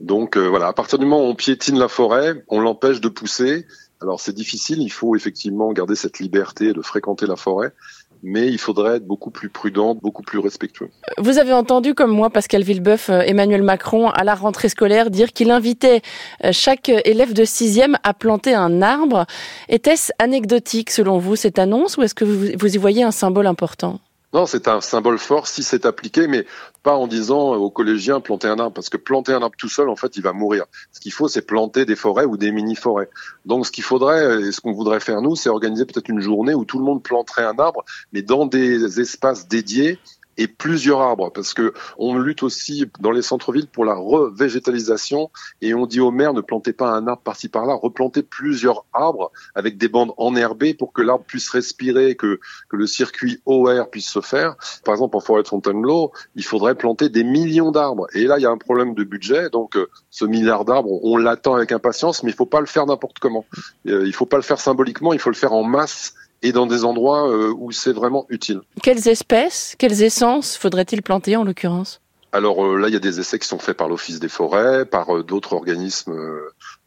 Donc 0.00 0.36
voilà, 0.36 0.66
à 0.66 0.72
partir 0.72 0.98
du 0.98 1.06
moment 1.06 1.22
où 1.22 1.30
on 1.30 1.36
piétine 1.36 1.78
la 1.78 1.86
forêt, 1.86 2.44
on 2.48 2.60
l'empêche 2.60 3.00
de 3.00 3.08
pousser. 3.08 3.64
Alors 4.00 4.20
c'est 4.20 4.32
difficile, 4.32 4.82
il 4.82 4.90
faut 4.90 5.14
effectivement 5.14 5.72
garder 5.72 5.94
cette 5.94 6.18
liberté 6.18 6.72
de 6.72 6.82
fréquenter 6.82 7.26
la 7.26 7.36
forêt, 7.36 7.72
mais 8.22 8.48
il 8.48 8.58
faudrait 8.58 8.96
être 8.96 9.06
beaucoup 9.06 9.30
plus 9.30 9.48
prudent, 9.48 9.94
beaucoup 9.94 10.22
plus 10.22 10.38
respectueux. 10.38 10.90
Vous 11.18 11.38
avez 11.38 11.52
entendu, 11.52 11.94
comme 11.94 12.10
moi, 12.10 12.30
Pascal 12.30 12.62
Villebeuf, 12.62 13.10
euh, 13.10 13.20
Emmanuel 13.20 13.62
Macron, 13.62 14.08
à 14.10 14.24
la 14.24 14.34
rentrée 14.34 14.68
scolaire, 14.68 15.10
dire 15.10 15.32
qu'il 15.32 15.50
invitait 15.50 16.02
euh, 16.44 16.50
chaque 16.52 16.88
élève 16.88 17.32
de 17.32 17.44
sixième 17.44 17.96
à 18.02 18.14
planter 18.14 18.54
un 18.54 18.82
arbre. 18.82 19.26
Était-ce 19.68 20.12
anecdotique, 20.18 20.90
selon 20.90 21.18
vous, 21.18 21.36
cette 21.36 21.58
annonce, 21.58 21.96
ou 21.96 22.02
est-ce 22.02 22.14
que 22.14 22.24
vous 22.24 22.74
y 22.74 22.78
voyez 22.78 23.02
un 23.02 23.10
symbole 23.10 23.46
important? 23.46 24.00
Non, 24.34 24.44
c'est 24.44 24.68
un 24.68 24.82
symbole 24.82 25.18
fort 25.18 25.46
si 25.46 25.62
c'est 25.62 25.86
appliqué, 25.86 26.28
mais 26.28 26.44
pas 26.82 26.94
en 26.94 27.06
disant 27.06 27.54
aux 27.54 27.70
collégiens 27.70 28.20
planter 28.20 28.46
un 28.48 28.58
arbre, 28.58 28.74
parce 28.74 28.90
que 28.90 28.98
planter 28.98 29.32
un 29.32 29.40
arbre 29.40 29.56
tout 29.56 29.70
seul, 29.70 29.88
en 29.88 29.96
fait, 29.96 30.16
il 30.16 30.22
va 30.22 30.34
mourir. 30.34 30.66
Ce 30.92 31.00
qu'il 31.00 31.12
faut, 31.12 31.28
c'est 31.28 31.42
planter 31.42 31.86
des 31.86 31.96
forêts 31.96 32.26
ou 32.26 32.36
des 32.36 32.52
mini-forêts. 32.52 33.08
Donc, 33.46 33.66
ce 33.66 33.72
qu'il 33.72 33.84
faudrait, 33.84 34.42
et 34.42 34.52
ce 34.52 34.60
qu'on 34.60 34.72
voudrait 34.72 35.00
faire 35.00 35.22
nous, 35.22 35.34
c'est 35.34 35.48
organiser 35.48 35.86
peut-être 35.86 36.10
une 36.10 36.20
journée 36.20 36.52
où 36.52 36.66
tout 36.66 36.78
le 36.78 36.84
monde 36.84 37.02
planterait 37.02 37.44
un 37.44 37.58
arbre, 37.58 37.84
mais 38.12 38.20
dans 38.20 38.44
des 38.44 39.00
espaces 39.00 39.48
dédiés 39.48 39.98
et 40.38 40.46
plusieurs 40.46 41.00
arbres, 41.00 41.30
parce 41.30 41.52
que 41.52 41.74
on 41.98 42.16
lutte 42.16 42.42
aussi 42.42 42.86
dans 43.00 43.10
les 43.10 43.22
centres-villes 43.22 43.66
pour 43.66 43.84
la 43.84 43.94
revégétalisation 43.94 45.30
et 45.60 45.74
on 45.74 45.84
dit 45.84 46.00
aux 46.00 46.12
maires 46.12 46.32
ne 46.32 46.40
plantez 46.40 46.72
pas 46.72 46.90
un 46.90 47.06
arbre 47.06 47.22
par-ci 47.22 47.48
par-là, 47.48 47.74
replantez 47.74 48.22
plusieurs 48.22 48.84
arbres 48.92 49.32
avec 49.54 49.76
des 49.76 49.88
bandes 49.88 50.12
enherbées 50.16 50.74
pour 50.74 50.92
que 50.92 51.02
l'arbre 51.02 51.24
puisse 51.24 51.50
respirer, 51.50 52.14
que, 52.14 52.40
que 52.68 52.76
le 52.76 52.86
circuit 52.86 53.42
OR 53.46 53.90
puisse 53.90 54.08
se 54.08 54.20
faire. 54.20 54.56
Par 54.84 54.94
exemple, 54.94 55.16
en 55.16 55.20
forêt 55.20 55.42
de 55.42 55.48
Fontainebleau, 55.48 56.12
il 56.36 56.44
faudrait 56.44 56.76
planter 56.76 57.08
des 57.08 57.24
millions 57.24 57.72
d'arbres. 57.72 58.06
Et 58.14 58.24
là, 58.24 58.38
il 58.38 58.42
y 58.42 58.46
a 58.46 58.50
un 58.50 58.58
problème 58.58 58.94
de 58.94 59.04
budget, 59.04 59.50
donc 59.50 59.76
euh, 59.76 59.88
ce 60.10 60.24
milliard 60.24 60.64
d'arbres, 60.64 61.04
on, 61.04 61.16
l'attend 61.16 61.54
avec 61.54 61.72
impatience, 61.72 62.22
mais 62.22 62.30
il 62.30 62.34
faut 62.34 62.46
pas 62.46 62.60
le 62.60 62.66
faire 62.66 62.86
n'importe 62.86 63.18
comment. 63.18 63.44
Euh, 63.88 64.06
il 64.06 64.14
faut 64.14 64.26
pas 64.26 64.36
le 64.36 64.42
faire 64.42 64.60
symboliquement, 64.60 65.12
il 65.12 65.18
faut 65.18 65.30
le 65.30 65.36
faire 65.36 65.52
en 65.52 65.64
masse 65.64 66.14
et 66.42 66.52
dans 66.52 66.66
des 66.66 66.84
endroits 66.84 67.28
euh, 67.28 67.52
où 67.56 67.72
c'est 67.72 67.92
vraiment 67.92 68.26
utile. 68.28 68.60
Quelles 68.82 69.08
espèces, 69.08 69.74
quelles 69.78 70.02
essences 70.02 70.56
faudrait-il 70.56 71.02
planter 71.02 71.36
en 71.36 71.44
l'occurrence? 71.44 72.00
Alors 72.32 72.64
euh, 72.64 72.76
là, 72.76 72.88
il 72.88 72.92
y 72.92 72.96
a 72.96 73.00
des 73.00 73.20
essais 73.20 73.38
qui 73.38 73.48
sont 73.48 73.58
faits 73.58 73.76
par 73.76 73.88
l'Office 73.88 74.20
des 74.20 74.28
forêts, 74.28 74.84
par 74.84 75.16
euh, 75.16 75.22
d'autres 75.22 75.54
organismes 75.54 76.14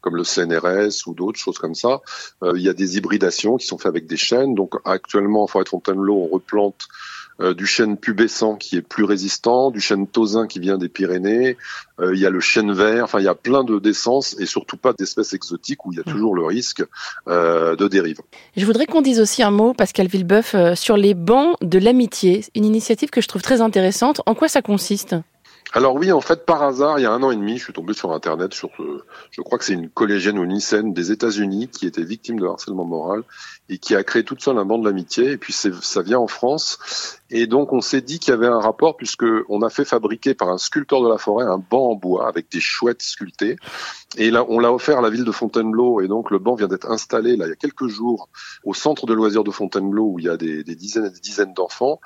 comme 0.00 0.16
le 0.16 0.24
CNRS 0.24 1.06
ou 1.06 1.14
d'autres 1.14 1.38
choses 1.38 1.58
comme 1.58 1.74
ça. 1.74 2.00
il 2.42 2.62
y 2.62 2.68
a 2.68 2.72
des 2.72 2.96
hybridations 2.96 3.56
qui 3.56 3.66
sont 3.66 3.78
faites 3.78 3.86
avec 3.86 4.06
des 4.06 4.16
chênes. 4.16 4.54
Donc 4.54 4.74
actuellement, 4.84 5.44
en 5.44 5.46
forêt 5.46 5.64
de 5.64 5.68
Fontainebleau, 5.68 6.16
on 6.16 6.26
replante 6.26 6.88
du 7.40 7.66
chêne 7.66 7.96
pubescent 7.96 8.56
qui 8.56 8.76
est 8.76 8.82
plus 8.82 9.04
résistant, 9.04 9.70
du 9.70 9.80
chêne 9.80 10.06
tausin 10.06 10.46
qui 10.46 10.60
vient 10.60 10.78
des 10.78 10.88
Pyrénées, 10.88 11.56
euh, 12.00 12.14
il 12.14 12.20
y 12.20 12.26
a 12.26 12.30
le 12.30 12.40
chêne 12.40 12.72
vert, 12.72 13.04
enfin 13.04 13.18
il 13.20 13.24
y 13.24 13.28
a 13.28 13.34
plein 13.34 13.64
de 13.64 13.78
d'essences 13.78 14.36
et 14.38 14.46
surtout 14.46 14.76
pas 14.76 14.92
d'espèces 14.92 15.32
exotiques 15.32 15.84
où 15.86 15.92
il 15.92 15.96
y 15.96 16.00
a 16.00 16.04
mm. 16.06 16.12
toujours 16.12 16.34
le 16.34 16.44
risque 16.44 16.84
euh, 17.28 17.76
de 17.76 17.88
dérive. 17.88 18.20
Je 18.56 18.66
voudrais 18.66 18.86
qu'on 18.86 19.02
dise 19.02 19.20
aussi 19.20 19.42
un 19.42 19.50
mot, 19.50 19.74
Pascal 19.74 20.06
Villeboeuf, 20.06 20.54
sur 20.74 20.96
les 20.96 21.14
bancs 21.14 21.56
de 21.60 21.78
l'amitié, 21.78 22.44
une 22.54 22.64
initiative 22.64 23.10
que 23.10 23.20
je 23.20 23.28
trouve 23.28 23.42
très 23.42 23.60
intéressante. 23.60 24.20
En 24.26 24.34
quoi 24.34 24.48
ça 24.48 24.62
consiste? 24.62 25.16
Alors 25.74 25.94
oui, 25.94 26.12
en 26.12 26.20
fait, 26.20 26.44
par 26.44 26.62
hasard, 26.62 26.98
il 26.98 27.02
y 27.02 27.06
a 27.06 27.12
un 27.12 27.22
an 27.22 27.30
et 27.30 27.36
demi, 27.36 27.56
je 27.56 27.64
suis 27.64 27.72
tombé 27.72 27.94
sur 27.94 28.12
Internet 28.12 28.52
sur, 28.52 28.70
je 29.30 29.40
crois 29.40 29.58
que 29.58 29.64
c'est 29.64 29.72
une 29.72 29.88
collégienne 29.88 30.38
ou 30.38 30.44
une 30.44 30.52
lycéenne 30.52 30.92
des 30.92 31.12
États-Unis 31.12 31.68
qui 31.68 31.86
était 31.86 32.04
victime 32.04 32.38
de 32.38 32.46
harcèlement 32.46 32.84
moral 32.84 33.22
et 33.70 33.78
qui 33.78 33.94
a 33.94 34.04
créé 34.04 34.22
toute 34.22 34.42
seule 34.42 34.58
un 34.58 34.66
banc 34.66 34.78
de 34.78 34.84
l'amitié. 34.84 35.30
Et 35.30 35.38
puis 35.38 35.54
ça 35.54 36.02
vient 36.02 36.18
en 36.18 36.26
France. 36.26 37.18
Et 37.30 37.46
donc 37.46 37.72
on 37.72 37.80
s'est 37.80 38.02
dit 38.02 38.18
qu'il 38.18 38.32
y 38.32 38.34
avait 38.34 38.46
un 38.46 38.60
rapport 38.60 38.98
puisque 38.98 39.24
on 39.48 39.62
a 39.62 39.70
fait 39.70 39.86
fabriquer 39.86 40.34
par 40.34 40.50
un 40.50 40.58
sculpteur 40.58 41.02
de 41.02 41.08
la 41.08 41.16
forêt 41.16 41.46
un 41.46 41.56
banc 41.56 41.92
en 41.92 41.94
bois 41.94 42.28
avec 42.28 42.52
des 42.52 42.60
chouettes 42.60 43.00
sculptées. 43.00 43.56
Et 44.18 44.30
là, 44.30 44.44
on 44.50 44.58
l'a 44.58 44.70
offert 44.70 44.98
à 44.98 45.00
la 45.00 45.08
ville 45.08 45.24
de 45.24 45.32
Fontainebleau. 45.32 46.02
Et 46.02 46.08
donc 46.08 46.30
le 46.30 46.38
banc 46.38 46.54
vient 46.54 46.68
d'être 46.68 46.90
installé 46.90 47.36
là 47.36 47.46
il 47.46 47.48
y 47.48 47.52
a 47.52 47.56
quelques 47.56 47.86
jours 47.86 48.28
au 48.64 48.74
centre 48.74 49.06
de 49.06 49.14
loisirs 49.14 49.44
de 49.44 49.50
Fontainebleau 49.50 50.04
où 50.04 50.18
il 50.18 50.26
y 50.26 50.28
a 50.28 50.36
des, 50.36 50.64
des 50.64 50.74
dizaines 50.74 51.06
et 51.06 51.10
des 51.10 51.20
dizaines 51.20 51.54
d'enfants. 51.54 51.98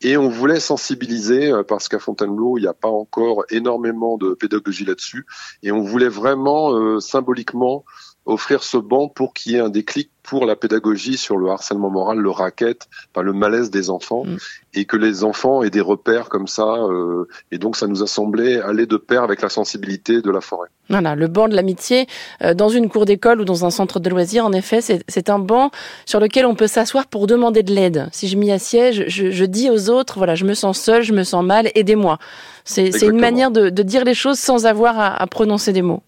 Et 0.00 0.16
on 0.16 0.28
voulait 0.28 0.58
sensibiliser 0.58 1.52
euh, 1.52 1.62
parce 1.62 1.88
qu'à 1.88 2.00
Fontainebleau 2.00 2.58
il 2.58 2.62
n'y 2.62 2.66
a 2.66 2.74
pas 2.74 2.88
encore 2.88 3.11
énormément 3.50 4.16
de 4.16 4.34
pédagogie 4.34 4.84
là-dessus. 4.84 5.26
Et 5.62 5.72
on 5.72 5.82
voulait 5.82 6.08
vraiment 6.08 6.72
euh, 6.72 7.00
symboliquement 7.00 7.84
offrir 8.24 8.62
ce 8.62 8.76
banc 8.76 9.08
pour 9.08 9.34
qu'il 9.34 9.52
y 9.52 9.56
ait 9.56 9.60
un 9.60 9.68
déclic 9.68 10.10
pour 10.22 10.46
la 10.46 10.54
pédagogie 10.54 11.16
sur 11.16 11.36
le 11.36 11.50
harcèlement 11.50 11.90
moral, 11.90 12.18
le 12.18 12.30
racket, 12.30 12.88
enfin, 13.12 13.22
le 13.22 13.32
malaise 13.32 13.70
des 13.70 13.90
enfants, 13.90 14.24
mm. 14.24 14.36
et 14.74 14.84
que 14.84 14.96
les 14.96 15.24
enfants 15.24 15.62
aient 15.62 15.70
des 15.70 15.80
repères 15.80 16.28
comme 16.28 16.46
ça. 16.46 16.76
Euh, 16.76 17.26
et 17.50 17.58
donc, 17.58 17.76
ça 17.76 17.88
nous 17.88 18.02
a 18.02 18.06
semblé 18.06 18.58
aller 18.60 18.86
de 18.86 18.96
pair 18.96 19.24
avec 19.24 19.42
la 19.42 19.48
sensibilité 19.48 20.22
de 20.22 20.30
la 20.30 20.40
forêt. 20.40 20.68
Voilà, 20.88 21.16
le 21.16 21.26
banc 21.26 21.48
de 21.48 21.56
l'amitié 21.56 22.06
euh, 22.42 22.54
dans 22.54 22.68
une 22.68 22.88
cour 22.88 23.04
d'école 23.04 23.40
ou 23.40 23.44
dans 23.44 23.64
un 23.64 23.70
centre 23.70 23.98
de 23.98 24.08
loisirs, 24.08 24.46
en 24.46 24.52
effet, 24.52 24.80
c'est 24.80 25.30
un 25.30 25.40
banc 25.40 25.72
sur 26.06 26.20
lequel 26.20 26.46
on 26.46 26.54
peut 26.54 26.68
s'asseoir 26.68 27.08
pour 27.08 27.26
demander 27.26 27.64
de 27.64 27.74
l'aide. 27.74 28.08
Si 28.12 28.28
je 28.28 28.36
m'y 28.36 28.52
assieds, 28.52 28.92
je, 28.92 29.30
je, 29.30 29.44
dis 29.44 29.70
aux 29.70 29.90
autres, 29.90 30.18
voilà, 30.18 30.36
je 30.36 30.44
me 30.44 30.54
sens 30.54 30.78
seul, 30.78 31.02
je 31.02 31.12
me 31.12 31.24
sens 31.24 31.44
mal, 31.44 31.70
aidez-moi. 31.74 32.18
C'est 32.64 32.90
une 33.02 33.18
manière 33.18 33.50
de, 33.50 33.70
de, 33.70 33.82
dire 33.82 34.04
les 34.04 34.14
choses 34.14 34.38
sans 34.38 34.66
avoir 34.66 34.98
à, 35.00 35.20
à 35.20 35.26
prononcer 35.26 35.72
des 35.72 35.82
mots. 35.82 36.02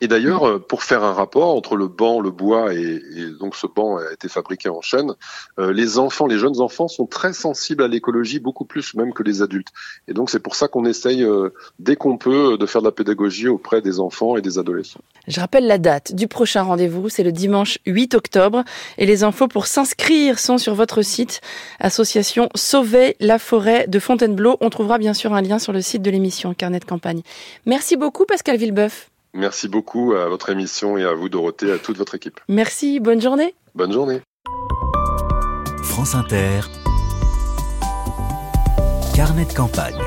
Et 0.00 0.08
d'ailleurs, 0.08 0.44
euh, 0.44 0.58
pour 0.58 0.82
faire 0.82 1.04
un 1.04 1.12
rapport 1.12 1.54
entre 1.54 1.76
le 1.76 1.88
banc, 1.88 2.20
le 2.20 2.30
bois 2.30 2.74
et, 2.74 3.00
donc 3.38 3.56
ce 3.56 3.66
banc 3.66 3.98
a 3.98 4.12
été 4.12 4.28
fabriqué 4.28 4.68
en 4.68 4.80
chêne, 4.80 5.14
euh, 5.58 5.72
les 5.72 5.98
enfants, 5.98 6.26
les 6.26 6.38
jeunes 6.38 6.60
enfants 6.60 6.88
sont 6.88 7.06
très 7.06 7.32
sensibles 7.32 7.82
à 7.82 7.88
l'écologie, 7.88 8.38
beaucoup 8.38 8.64
plus 8.64 8.94
même 8.94 9.12
que 9.12 9.22
les 9.22 9.42
adultes. 9.42 9.68
Et 10.08 10.12
donc 10.14 10.30
c'est 10.30 10.40
pour 10.40 10.54
ça 10.54 10.68
qu'on 10.68 10.84
essaye 10.84 11.22
euh, 11.22 11.50
dès 11.78 11.96
qu'on 11.96 12.16
peut 12.16 12.56
de 12.58 12.66
faire 12.66 12.82
de 12.82 12.86
la 12.86 12.92
pédagogie 12.92 13.48
auprès 13.48 13.80
des 13.80 14.00
enfants 14.00 14.36
et 14.36 14.42
des 14.42 14.58
adolescents. 14.58 15.00
Je 15.28 15.40
rappelle 15.40 15.66
la 15.66 15.78
date 15.78 16.14
du 16.14 16.28
prochain 16.28 16.62
rendez-vous, 16.62 17.08
c'est 17.08 17.22
le 17.22 17.32
dimanche 17.32 17.78
8 17.86 18.14
octobre 18.14 18.64
et 18.98 19.06
les 19.06 19.24
infos 19.24 19.48
pour 19.48 19.66
s'inscrire 19.66 20.38
sont 20.38 20.58
sur 20.58 20.74
votre 20.74 21.02
site 21.02 21.40
association 21.80 22.48
Sauver 22.54 23.16
la 23.20 23.38
forêt 23.38 23.86
de 23.86 23.98
Fontainebleau. 23.98 24.56
On 24.60 24.70
trouvera 24.70 24.98
bien 24.98 25.14
sûr 25.14 25.32
un 25.32 25.42
lien 25.42 25.58
sur 25.58 25.72
le 25.72 25.80
site 25.80 26.02
de 26.02 26.10
l'émission 26.10 26.54
Carnet 26.54 26.80
de 26.80 26.84
campagne. 26.84 27.22
Merci 27.66 27.96
beaucoup 27.96 28.24
Pascal 28.26 28.56
Villeboeuf. 28.56 29.11
Merci 29.34 29.68
beaucoup 29.68 30.12
à 30.12 30.28
votre 30.28 30.50
émission 30.50 30.98
et 30.98 31.04
à 31.04 31.14
vous, 31.14 31.30
Dorothée, 31.30 31.72
à 31.72 31.78
toute 31.78 31.96
votre 31.96 32.14
équipe. 32.14 32.40
Merci, 32.48 33.00
bonne 33.00 33.20
journée. 33.20 33.54
Bonne 33.74 33.92
journée. 33.92 34.20
France 35.82 36.14
Inter. 36.14 36.60
Carnet 39.14 39.46
de 39.46 39.52
campagne. 39.52 39.98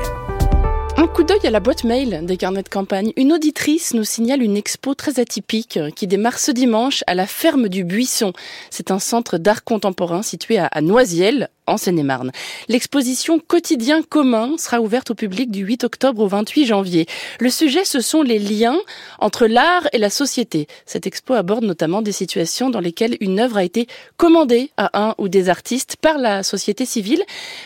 Un 0.96 1.08
coup 1.08 1.24
d'œil 1.24 1.44
à 1.44 1.50
la 1.50 1.60
boîte 1.60 1.84
mail 1.84 2.24
des 2.24 2.36
carnets 2.36 2.62
de 2.62 2.68
campagne. 2.68 3.12
Une 3.16 3.32
auditrice 3.32 3.94
nous 3.94 4.04
signale 4.04 4.42
une 4.42 4.56
expo 4.56 4.94
très 4.94 5.20
atypique 5.20 5.78
qui 5.94 6.06
démarre 6.06 6.38
ce 6.38 6.52
dimanche 6.52 7.02
à 7.06 7.14
la 7.14 7.26
ferme 7.26 7.68
du 7.68 7.84
Buisson. 7.84 8.32
C'est 8.70 8.90
un 8.90 8.98
centre 8.98 9.38
d'art 9.38 9.64
contemporain 9.64 10.22
situé 10.22 10.58
à 10.58 10.80
Noisiel, 10.80 11.50
en 11.66 11.76
Seine-et-Marne. 11.76 12.32
L'exposition 12.68 13.38
Quotidien 13.38 14.02
commun 14.02 14.56
sera 14.58 14.80
ouverte 14.80 15.10
au 15.10 15.14
public 15.14 15.50
du 15.50 15.64
8 15.64 15.84
octobre 15.84 16.22
au 16.22 16.28
28 16.28 16.66
janvier. 16.66 17.06
Le 17.40 17.50
sujet, 17.50 17.84
ce 17.84 18.00
sont 18.00 18.22
les 18.22 18.38
liens 18.38 18.78
entre 19.18 19.46
l'art 19.46 19.88
et 19.92 19.98
la 19.98 20.10
société. 20.10 20.66
Cette 20.84 21.06
expo 21.06 21.34
aborde 21.34 21.64
notamment 21.64 22.02
des 22.02 22.12
situations 22.12 22.70
dans 22.70 22.80
lesquelles 22.80 23.16
une 23.20 23.40
œuvre 23.40 23.56
a 23.56 23.64
été 23.64 23.86
commandée 24.16 24.70
à 24.76 25.06
un 25.08 25.14
ou 25.18 25.28
des 25.28 25.48
artistes 25.48 25.96
par 25.96 26.18
la 26.18 26.42
société 26.42 26.84
civile. 26.84 27.22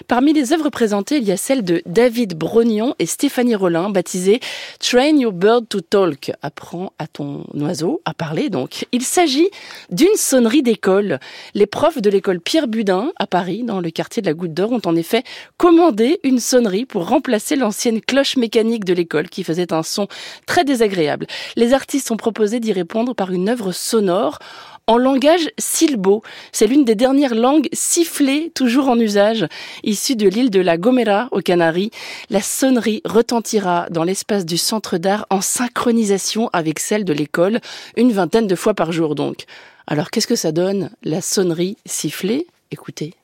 Parmi 0.09 0.33
les 0.33 0.53
œuvres 0.53 0.71
présentées, 0.71 1.17
il 1.17 1.25
y 1.25 1.33
a 1.33 1.37
celle 1.37 1.65
de 1.65 1.83
David 1.87 2.37
Brognon 2.37 2.95
et 2.99 3.07
Stéphanie 3.07 3.55
Rollin, 3.55 3.91
baptisée 3.91 4.41
Train 4.79 5.19
Your 5.19 5.33
Bird 5.33 5.69
to 5.69 5.81
Talk. 5.81 6.33
Apprends 6.43 6.93
à 6.99 7.07
ton 7.07 7.45
oiseau 7.55 8.01
à 8.05 8.15
parler, 8.15 8.51
donc. 8.51 8.87
Il 8.93 9.03
s'agit 9.03 9.49
d'une 9.91 10.15
sonnerie 10.17 10.63
d'école. 10.63 11.21
Les 11.55 11.67
profs 11.67 12.01
de 12.01 12.11
l'école 12.11 12.41
Pierre 12.41 12.69
Budin 12.69 13.13
à 13.17 13.27
Paris, 13.27 13.63
dans 13.65 13.81
le 13.91 13.93
quartier 13.93 14.23
de 14.23 14.29
la 14.29 14.35
Goutte 14.35 14.55
d'Or 14.55 14.71
ont 14.71 14.81
en 14.85 14.95
effet 14.95 15.25
commandé 15.57 16.21
une 16.23 16.39
sonnerie 16.39 16.87
pour 16.87 17.09
remplacer 17.09 17.57
l'ancienne 17.57 18.01
cloche 18.01 18.37
mécanique 18.37 18.85
de 18.85 18.95
l'école 18.95 19.29
qui 19.29 19.43
faisait 19.43 19.73
un 19.73 19.83
son 19.83 20.07
très 20.47 20.63
désagréable. 20.63 21.27
Les 21.57 21.75
artistes 21.75 22.13
ont 22.13 22.17
proposé 22.17 22.61
d'y 22.61 22.73
répondre 22.73 23.17
par 23.17 23.33
une 23.33 23.49
œuvre 23.49 23.73
sonore 23.73 24.39
en 24.87 24.97
langage 24.97 25.51
silbo. 25.59 26.23
C'est 26.53 26.69
l'une 26.69 26.85
des 26.85 26.95
dernières 26.95 27.35
langues 27.35 27.69
sifflées 27.73 28.53
toujours 28.55 28.89
en 28.89 28.97
usage. 28.97 29.49
Issue 29.83 30.15
de 30.15 30.29
l'île 30.29 30.51
de 30.51 30.61
la 30.61 30.77
Gomera 30.77 31.29
aux 31.33 31.41
Canaries, 31.41 31.91
la 32.31 32.41
sonnerie 32.41 33.03
retentira 33.05 33.89
dans 33.91 34.05
l'espace 34.05 34.47
du 34.47 34.57
centre 34.57 34.99
d'art 34.99 35.27
en 35.31 35.41
synchronisation 35.41 36.49
avec 36.53 36.79
celle 36.79 37.05
de 37.05 37.13
l'école, 37.13 37.59
une 37.97 38.13
vingtaine 38.13 38.47
de 38.47 38.55
fois 38.55 38.75
par 38.75 38.93
jour 38.93 39.17
donc. 39.17 39.47
Alors 39.89 40.11
qu'est-ce 40.13 40.29
que 40.29 40.37
ça 40.37 40.53
donne, 40.53 40.91
la 41.03 41.21
sonnerie 41.21 41.77
sifflée? 41.87 42.47
Écoutez. 42.71 43.15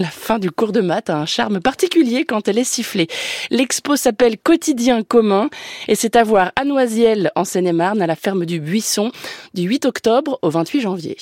La 0.00 0.08
fin 0.08 0.38
du 0.40 0.50
cours 0.50 0.72
de 0.72 0.80
maths 0.80 1.08
a 1.10 1.18
un 1.18 1.26
charme 1.26 1.60
particulier 1.60 2.24
quand 2.24 2.48
elle 2.48 2.58
est 2.58 2.64
sifflée. 2.64 3.06
L'expo 3.50 3.94
s'appelle 3.94 4.38
Quotidien 4.38 5.02
commun 5.02 5.50
et 5.86 5.94
c'est 5.94 6.16
à 6.16 6.24
voir 6.24 6.50
à 6.56 6.64
Noisiel 6.64 7.30
en 7.36 7.44
Seine-et-Marne 7.44 8.02
à 8.02 8.06
la 8.06 8.16
ferme 8.16 8.44
du 8.44 8.58
Buisson 8.58 9.12
du 9.54 9.62
8 9.62 9.84
octobre 9.84 10.38
au 10.42 10.50
28 10.50 10.80
janvier. 10.80 11.16